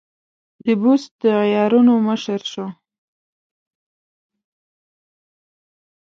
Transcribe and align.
د 0.63 0.65
بست 0.81 1.11
د 1.21 1.23
عیارانو 1.43 1.93
مشر 2.07 2.41
شو. 2.51 2.65